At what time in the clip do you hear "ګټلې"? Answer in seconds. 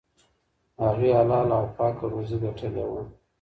2.43-2.85